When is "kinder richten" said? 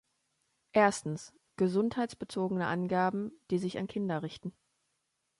3.85-4.51